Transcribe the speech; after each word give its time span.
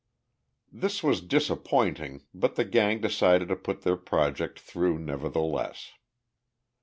This 0.73 1.03
was 1.03 1.21
disappointing, 1.21 2.23
but 2.33 2.55
the 2.55 2.65
gang 2.65 3.01
decided 3.01 3.49
to 3.49 3.55
put 3.55 3.83
their 3.83 3.97
project 3.97 4.59
through, 4.59 4.97
nevertheless. 4.97 5.91